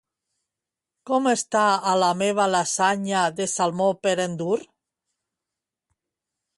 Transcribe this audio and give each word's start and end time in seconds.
Com 1.09 1.27
està 1.31 1.61
a 1.91 1.93
la 2.05 2.09
meva 2.23 2.49
lasanya 2.55 3.23
de 3.41 3.49
salmó 3.55 3.93
per 4.07 4.17
endur? 4.27 4.61